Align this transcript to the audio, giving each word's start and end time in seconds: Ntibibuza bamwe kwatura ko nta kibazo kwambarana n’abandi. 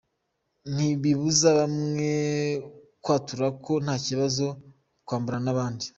Ntibibuza 0.73 1.47
bamwe 1.59 2.11
kwatura 3.03 3.47
ko 3.63 3.71
nta 3.83 3.95
kibazo 4.05 4.45
kwambarana 5.05 5.45
n’abandi. 5.47 5.85